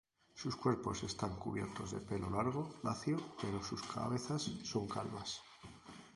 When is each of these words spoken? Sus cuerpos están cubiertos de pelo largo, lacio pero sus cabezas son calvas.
Sus 0.33 0.55
cuerpos 0.55 1.03
están 1.03 1.35
cubiertos 1.35 1.91
de 1.91 1.99
pelo 1.99 2.31
largo, 2.31 2.73
lacio 2.81 3.17
pero 3.39 3.61
sus 3.61 3.83
cabezas 3.83 4.41
son 4.63 4.87
calvas. 4.87 5.41